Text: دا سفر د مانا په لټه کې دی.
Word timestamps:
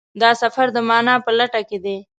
دا 0.21 0.29
سفر 0.41 0.67
د 0.75 0.77
مانا 0.89 1.15
په 1.25 1.31
لټه 1.37 1.61
کې 1.69 1.77
دی. 1.85 1.97